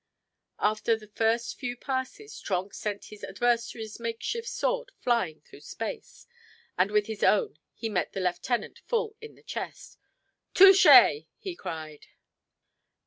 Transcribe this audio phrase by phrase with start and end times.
[0.57, 6.25] After the first few passes, Trenck sent his adversary's make shift sword flying through space,
[6.75, 9.99] and with his own he met the lieutenant full in the chest.
[10.55, 12.07] "Touché!" he cried.